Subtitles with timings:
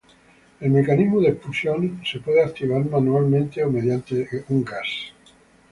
[0.61, 5.13] El mecanismo de expulsión puede ser activado manualmente o mediante un gas.